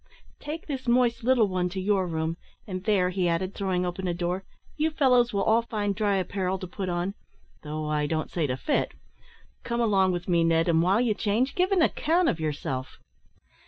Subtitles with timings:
[0.39, 4.15] Take this moist little one to your room; and there," he added, throwing open a
[4.15, 4.43] door,
[4.75, 7.13] "you fellows will all find dry apparel to put on
[7.61, 8.93] though I don't say to fit.
[9.63, 12.97] Come along with me, Ned, and while you change, give an account of yourself."